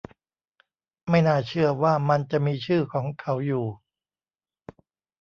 [1.09, 3.65] ไม่น่าเชื่อว่ามันจะมีชื่อของเขาอยู่